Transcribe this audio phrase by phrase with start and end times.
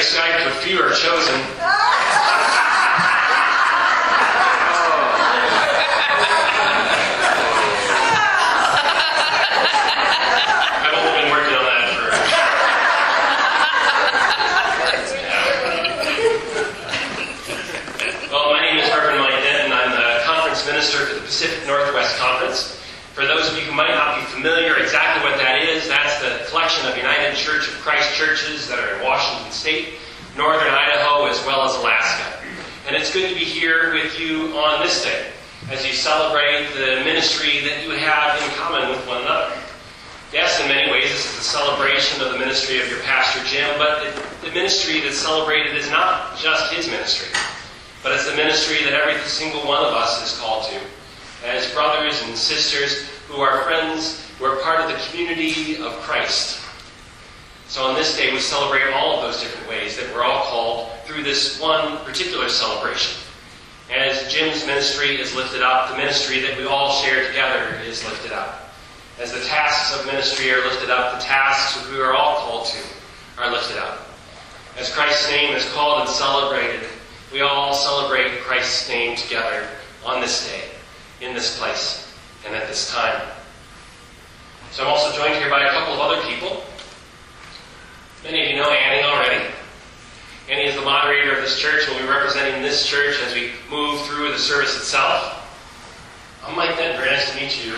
[0.00, 0.02] A
[0.62, 1.36] few are chosen.
[10.80, 12.08] I've only been working on that for.
[18.32, 19.70] Well, my name is Reverend Mike Denton.
[19.70, 22.80] I'm the conference minister for the Pacific Northwest Conference.
[23.12, 26.48] For those of you who might not be familiar exactly what that is, that's the
[26.48, 29.94] collection of United Church of Christ churches that are in Washington State,
[30.36, 32.44] northern Idaho, as well as Alaska.
[32.86, 35.32] And it's good to be here with you on this day
[35.70, 39.56] as you celebrate the ministry that you have in common with one another.
[40.34, 43.66] Yes, in many ways, this is a celebration of the ministry of your pastor, Jim,
[43.78, 47.32] but the, the ministry that's celebrated is not just his ministry,
[48.02, 50.78] but it's the ministry that every single one of us is called to
[51.46, 56.60] as brothers and sisters who are friends, who are part of the community of Christ.
[57.70, 60.90] So on this day, we celebrate all of those different ways that we're all called
[61.04, 63.16] through this one particular celebration.
[63.88, 68.32] As Jim's ministry is lifted up, the ministry that we all share together is lifted
[68.32, 68.74] up.
[69.20, 72.78] As the tasks of ministry are lifted up, the tasks we are all called to
[73.38, 74.00] are lifted up.
[74.76, 76.88] As Christ's name is called and celebrated,
[77.32, 79.68] we all celebrate Christ's name together
[80.04, 80.64] on this day,
[81.24, 82.12] in this place,
[82.44, 83.28] and at this time.
[84.72, 86.64] So I'm also joined here by a couple of other people.
[88.24, 89.46] Many of you know Annie already.
[90.50, 93.52] Annie is the moderator of this church and will be representing this church as we
[93.70, 95.38] move through the service itself.
[96.44, 97.00] I'm Mike Denton.
[97.00, 97.72] Very nice to meet you.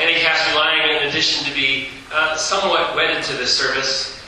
[0.00, 4.18] Annie Castellani, in addition to be uh, somewhat wedded to this service,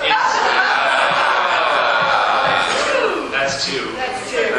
[0.00, 0.02] uh,
[3.32, 3.92] that's two.
[3.96, 4.52] That's two.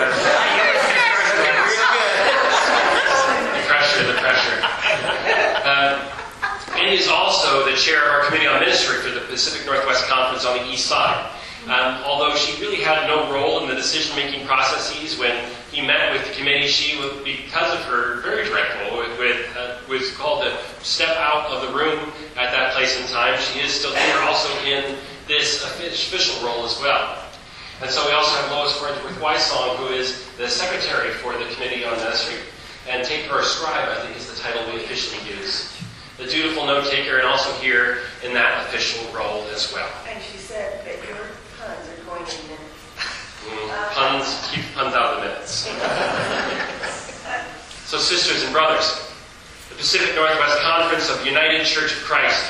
[3.54, 4.58] The pressure, the pressure.
[5.64, 6.00] Um,
[6.76, 10.46] Annie is also the chair of our committee on ministry for the Pacific Northwest Conference
[10.46, 11.26] on the East Side.
[11.66, 15.34] Um, although she really had no role in the decision-making processes when
[15.72, 19.80] he met with the committee, she, because of her very direct role, with, with, uh,
[19.90, 23.40] was called to step out of the room at that place and time.
[23.40, 27.26] She is still here, also in this official role as well.
[27.82, 31.86] And so we also have Lois Farnsworth Wysong, who is the secretary for the Committee
[31.86, 32.38] on Ministry.
[32.88, 35.73] And taker or scribe, I think, is the title we officially use.
[36.18, 39.90] The dutiful note taker, and also here in that official role as well.
[40.08, 41.18] And she said that your
[41.58, 42.62] puns are going in minutes.
[43.50, 45.52] Mm, puns, keep puns out of the minutes.
[47.90, 49.12] so, sisters and brothers,
[49.70, 52.46] the Pacific Northwest Conference of United Church of Christ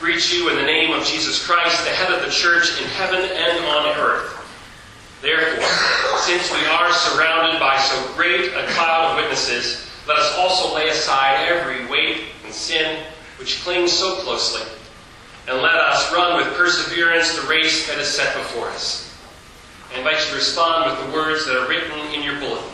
[0.00, 3.20] greets you in the name of Jesus Christ, the head of the church in heaven
[3.20, 4.30] and on earth.
[5.20, 5.68] Therefore,
[6.20, 10.88] since we are surrounded by so great a cloud of witnesses, let us also lay
[10.88, 13.04] aside every weight and sin
[13.38, 14.62] which clings so closely,
[15.48, 19.16] and let us run with perseverance the race that is set before us.
[19.92, 22.70] I invite you to respond with the words that are written in your bulletin.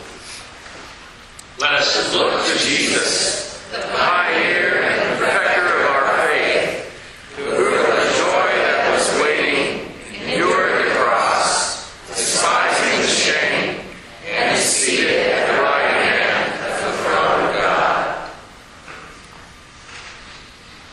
[1.59, 8.07] Let us Look to Jesus, the pioneer and perfecter of our faith, who for the
[8.17, 13.85] joy that was waiting endured the cross, despising the shame,
[14.27, 18.29] and is seated at the right hand of the throne of God.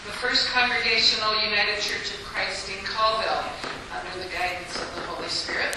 [0.06, 3.44] The First Congregational United Church of Christ in Colville,
[3.90, 5.76] under the guidance of the Holy Spirit,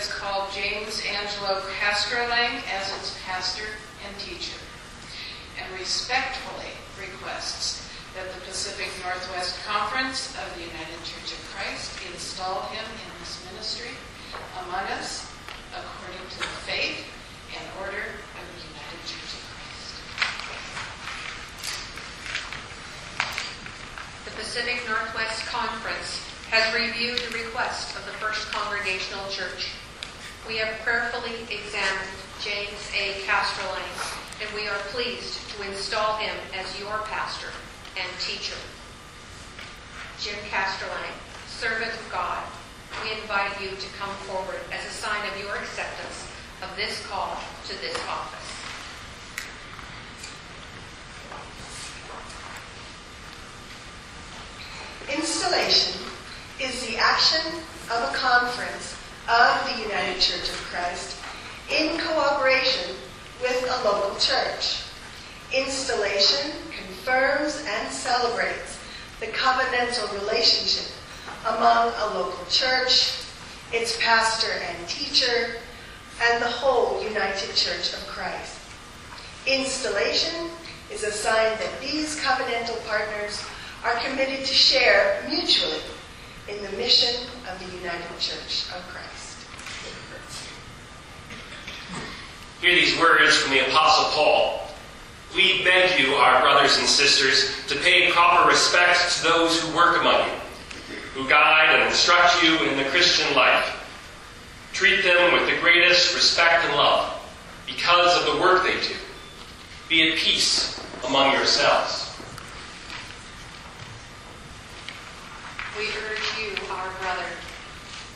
[0.00, 3.68] has called James Angelo Castrolang as its pastor
[4.08, 4.56] and teacher,
[5.60, 7.84] and respectfully requests
[8.16, 13.44] that the Pacific Northwest Conference of the United Church of Christ install him in this
[13.52, 13.92] ministry
[14.64, 15.28] among us
[15.76, 17.04] according to the faith
[17.52, 20.00] and order of the United Church of Christ.
[24.24, 29.68] The Pacific Northwest Conference has reviewed the request of the First Congregational Church.
[30.46, 32.10] We have prayerfully examined
[32.42, 33.20] James A.
[33.26, 37.48] Castrolang, and we are pleased to install him as your pastor
[37.96, 38.56] and teacher.
[40.18, 41.14] Jim Castrolang,
[41.46, 42.42] servant of God,
[43.04, 46.26] we invite you to come forward as a sign of your acceptance
[46.62, 47.36] of this call
[47.66, 48.40] to this office.
[55.14, 56.00] Installation
[56.60, 57.60] is the action
[57.90, 58.89] of a conference
[59.30, 61.16] of the United Church of Christ
[61.70, 62.96] in cooperation
[63.40, 64.82] with a local church.
[65.54, 68.80] Installation confirms and celebrates
[69.20, 70.92] the covenantal relationship
[71.46, 73.22] among a local church,
[73.72, 75.60] its pastor and teacher,
[76.22, 78.58] and the whole United Church of Christ.
[79.46, 80.50] Installation
[80.90, 83.44] is a sign that these covenantal partners
[83.84, 85.78] are committed to share mutually
[86.48, 89.09] in the mission of the United Church of Christ.
[92.60, 94.68] Hear these words from the Apostle Paul.
[95.34, 99.98] We beg you, our brothers and sisters, to pay proper respect to those who work
[99.98, 100.34] among you,
[101.14, 103.76] who guide and instruct you in the Christian life.
[104.74, 107.16] Treat them with the greatest respect and love
[107.66, 108.94] because of the work they do.
[109.88, 112.14] Be at peace among yourselves.
[115.78, 117.24] We urge you, our brother,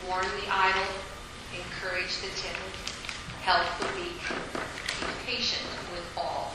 [0.06, 0.86] warn the idle,
[1.54, 2.83] encourage the timid,
[3.44, 4.24] help the weak,
[5.00, 6.50] be patient with all.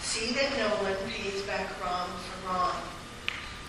[0.00, 2.74] See that no one pays back wrong for wrong,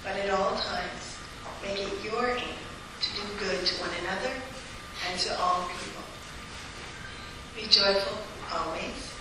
[0.04, 1.18] but at all times
[1.62, 2.58] make it your aim
[3.02, 4.34] to do good to one another
[5.08, 6.02] and to all people.
[7.56, 8.18] Be joyful
[8.52, 9.14] always.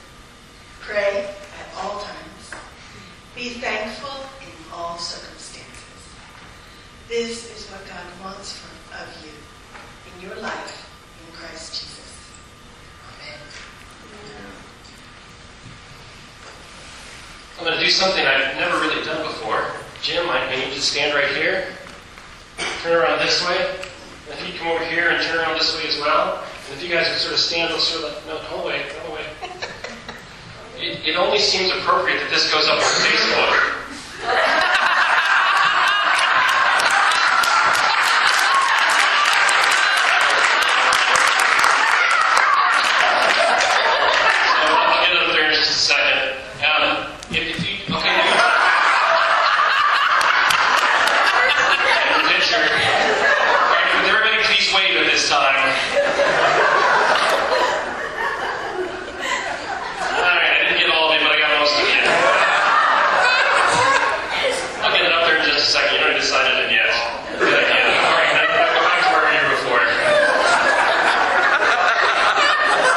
[0.80, 2.54] Pray at all times.
[3.36, 5.47] Be thankful in all circumstances.
[7.08, 9.32] This is what God wants from, of you
[10.12, 10.92] in your life
[11.24, 12.28] in Christ Jesus.
[13.16, 13.40] Amen.
[17.58, 19.64] I'm going to do something I've never really done before.
[20.02, 21.68] Jim, I need you to stand right here.
[22.82, 23.56] Turn around this way.
[23.56, 26.44] And if you come over here and turn around this way as well.
[26.68, 29.12] And if you guys would sort of stand, sort of like, no, don't away, don't
[29.12, 29.24] away.
[30.80, 34.54] It, it only seems appropriate that this goes up on Facebook.
[45.68, 46.32] get up there in just a second.
[46.64, 48.24] Um, if, if you, okay, you
[52.08, 52.56] And the picture.
[52.56, 55.60] Right, would everybody please wave at this time?
[60.08, 62.02] All right, I didn't get all of it, but I got most of it.
[64.82, 65.92] I'll get it up there in just a second.
[65.94, 66.90] You haven't decided it yet.
[67.38, 67.84] Good idea.
[68.08, 69.84] All right, now go back to where we were before.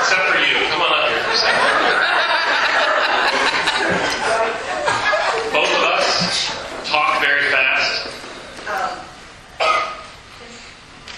[0.01, 0.55] Except for you.
[0.71, 1.61] Come on up here for a second.
[5.53, 6.07] Both of us
[6.89, 8.07] talk very fast.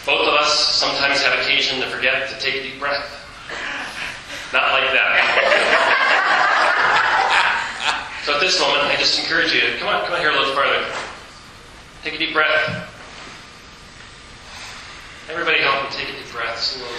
[0.06, 3.06] Both of us sometimes have occasion to forget to take a deep breath.
[4.52, 5.12] Not like that.
[8.26, 10.54] so at this moment, I just encourage you, come on, come on here a little
[10.56, 10.84] farther.
[12.04, 12.90] Take a deep breath.
[15.30, 16.90] Everybody help me take a deep breath slowly.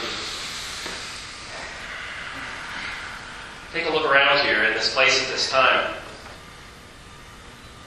[3.74, 5.94] Take a look around here in this place at this time.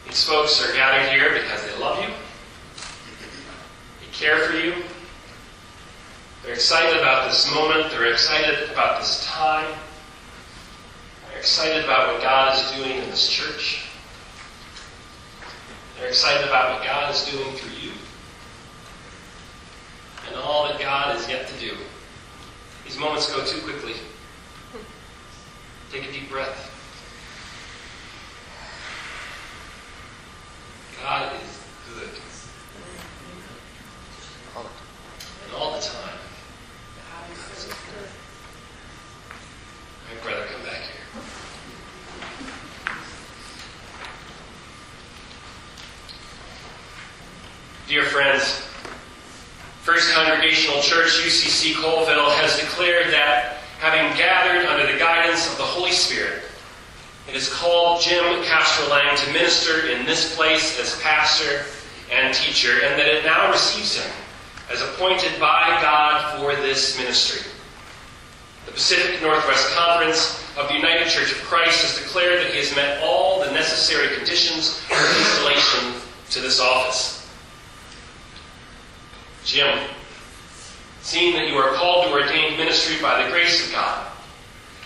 [0.06, 2.10] These folks are gathered here because they love you,
[4.00, 4.76] they care for you,
[6.44, 9.68] they're excited about this moment, they're excited about this time,
[11.28, 13.87] they're excited about what God is doing in this church,
[16.08, 17.92] they're excited about what God is doing through you,
[20.26, 21.76] and all that God is yet to do.
[22.86, 23.92] These moments go too quickly.
[25.92, 26.72] Take a deep breath.
[31.04, 31.60] God is
[31.94, 32.10] good.
[34.56, 36.18] And all the time.
[40.08, 41.08] My brother, come back here.
[47.88, 48.68] Dear friends,
[49.84, 50.14] First
[50.48, 55.92] Congregational Church, UCC Colville, has declared that having gathered under the guidance of the Holy
[55.92, 56.42] Spirit,
[57.28, 61.66] it has called Jim Castrolang to minister in this place as pastor
[62.10, 64.10] and teacher, and that it now receives him
[64.72, 67.52] as appointed by God for this ministry.
[68.68, 72.74] The Pacific Northwest Conference of the United Church of Christ has declared that he has
[72.74, 75.94] met all the necessary conditions for installation
[76.30, 77.30] to this office.
[79.44, 79.78] Jim,
[81.08, 84.12] seeing that you are called to ordained ministry by the grace of God,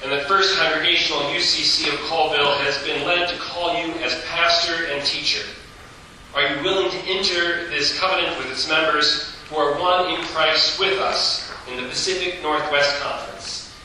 [0.03, 4.85] and the First Congregational UCC of Colville has been led to call you as pastor
[4.85, 5.43] and teacher,
[6.35, 10.79] are you willing to enter this covenant with its members who are one in Christ
[10.79, 13.75] with us in the Pacific Northwest Conference?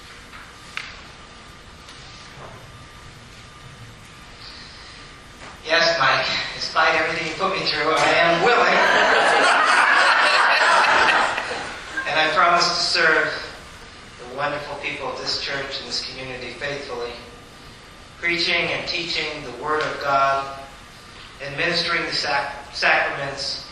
[5.65, 6.27] Yes, Mike.
[6.55, 9.23] Despite everything you put me through, I am willing.
[12.17, 13.31] and I promise to serve
[14.21, 17.11] the wonderful people of this church and this community faithfully,
[18.19, 20.61] preaching and teaching the Word of God,
[21.47, 23.67] administering the sac- sacraments,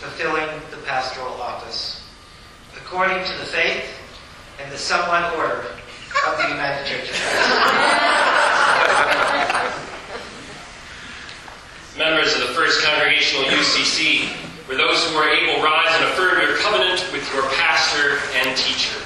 [0.00, 2.02] fulfilling the pastoral office,
[2.76, 3.84] according to the faith
[4.60, 5.66] and the somewhat order
[6.26, 8.08] of the United Church of Christ.
[11.96, 16.58] Members of the First Congregational UCC, for those who are able, rise and affirm your
[16.58, 19.00] covenant with your pastor and teacher.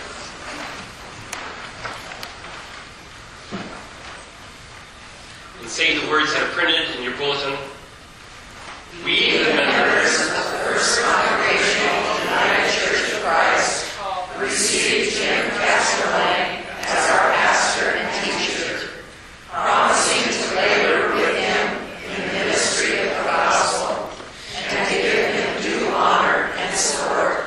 [5.60, 7.54] And say the words that are printed in your bulletin.
[9.04, 13.86] We, the members of the First Congregational United Church of Christ,
[14.42, 18.90] receive Jim Castrolang as our pastor and teacher,
[19.46, 21.78] promising to labor with him
[22.10, 24.10] in the ministry of the gospel
[24.58, 27.44] and to give him due honor and support.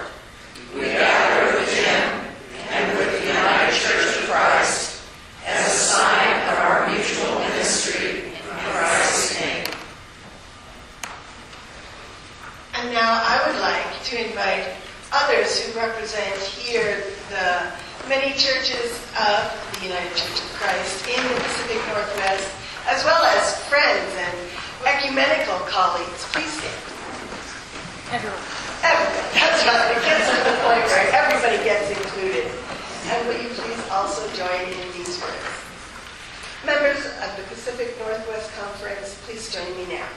[0.73, 2.25] We gather with him
[2.69, 5.01] and with the United Church of Christ
[5.45, 9.65] as a sign of our mutual ministry in Christ's name.
[12.75, 14.67] And now I would like to invite
[15.11, 17.71] others who represent here the
[18.09, 19.47] many churches of
[19.79, 22.51] the United Church of Christ in the Pacific Northwest,
[22.85, 24.35] as well as friends and
[24.85, 26.25] ecumenical colleagues.
[26.35, 26.75] Please stand.
[28.11, 28.43] Everyone.
[28.85, 29.33] Everybody.
[29.33, 29.97] That's right.
[29.97, 32.51] It gets to the point where everybody gets included.
[33.09, 35.47] And will you please also join in these words?
[36.65, 40.07] Members of the Pacific Northwest Conference, please join me now.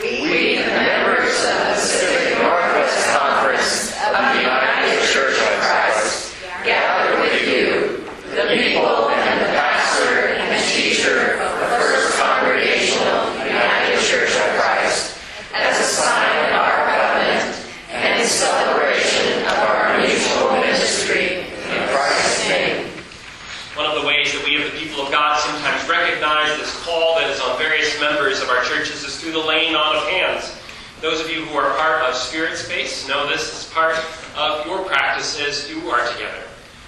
[0.00, 6.34] We, the members of the Pacific Northwest Conference of the United Church of Christ,
[6.64, 8.02] gather with you,
[8.34, 15.16] the people and the pastor and teacher of the First Congregational United Church of Christ,
[15.54, 17.54] as a sign of our covenant
[17.90, 22.90] and in celebration of our mutual ministry in Christ's name.
[23.76, 27.18] One of the ways that we, of the people of God, sometimes recognize this call
[27.18, 30.56] that is on various members of our churches is through the laying on of hands.
[31.00, 33.96] Those of you who are part of Spirit Space know this is part
[34.36, 36.42] of your practice as you are together.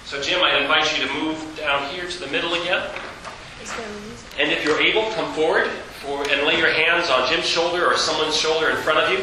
[0.04, 2.88] So, Jim, I invite you to move down here to the middle again.
[4.38, 5.66] And if you're able, come forward
[6.00, 6.70] for, and lay your
[7.06, 9.18] hands on Jim's shoulder or someone's shoulder in front of you.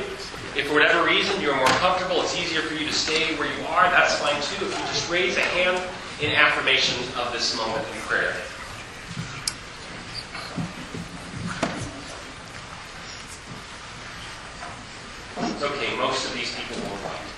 [0.60, 3.66] If for whatever reason you're more comfortable, it's easier for you to stay where you
[3.68, 4.66] are, that's fine too.
[4.66, 5.82] If you just raise a hand
[6.22, 8.36] in affirmation of this moment in prayer.
[15.36, 17.34] It's okay, most of these people will fight.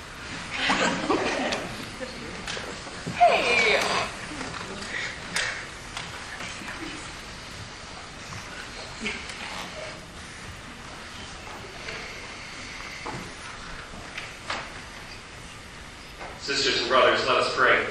[16.46, 17.84] Sisters and brothers, let us pray.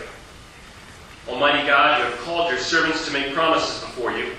[1.27, 4.33] Almighty God, you have called your servants to make promises before you.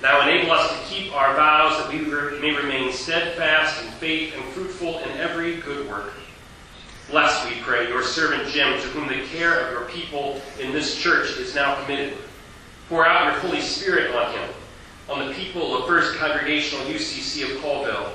[0.00, 1.98] Now enable us to keep our vows that we
[2.40, 6.12] may remain steadfast in faith and fruitful in every good work.
[7.10, 10.96] Bless, we pray, your servant Jim, to whom the care of your people in this
[10.96, 12.16] church is now committed.
[12.88, 14.48] Pour out your Holy Spirit on him,
[15.08, 18.12] on the people of First Congregational UCC of Colville,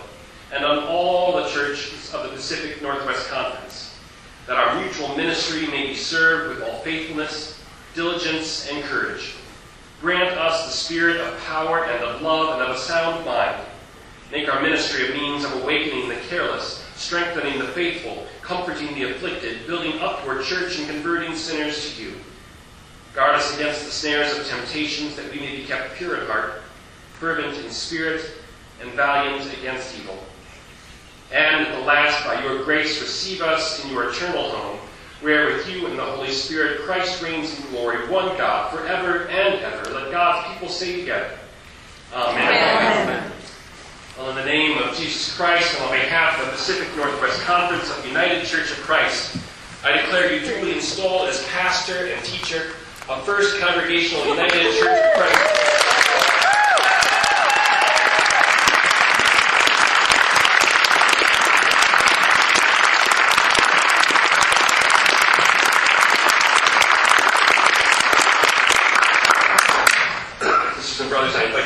[0.53, 3.97] and on all the churches of the Pacific Northwest Conference,
[4.45, 7.61] that our mutual ministry may be served with all faithfulness,
[7.93, 9.35] diligence, and courage.
[9.99, 13.66] Grant us the spirit of power and of love and of a sound mind.
[14.31, 19.65] Make our ministry a means of awakening the careless, strengthening the faithful, comforting the afflicted,
[19.67, 22.13] building up your church and converting sinners to you.
[23.13, 26.61] Guard us against the snares of temptations that we may be kept pure at heart,
[27.13, 28.23] fervent in spirit,
[28.81, 30.17] and valiant against evil.
[31.31, 34.79] And at the last, by your grace, receive us in your eternal home,
[35.21, 39.55] where with you and the Holy Spirit Christ reigns in glory, one God, forever and
[39.55, 39.93] ever.
[39.93, 41.31] Let God's people say together,
[42.13, 42.43] Amen.
[42.43, 43.26] Amen.
[44.17, 47.95] Well, in the name of Jesus Christ and on behalf of the Pacific Northwest Conference
[47.95, 49.37] of United Church of Christ,
[49.83, 52.71] I declare you duly installed as pastor and teacher
[53.07, 55.56] of First Congregational United Church of Christ.